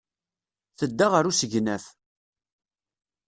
Tedda 0.77 1.05
ɣer 1.13 1.23
usegnaf. 1.31 1.85